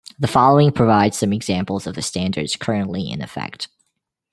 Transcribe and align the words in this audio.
The 0.17 0.25
following 0.27 0.71
provides 0.71 1.19
some 1.19 1.31
examples 1.31 1.85
of 1.85 1.93
the 1.93 2.01
standards 2.01 2.55
currently 2.55 3.07
in 3.11 3.21
effect. 3.21 3.67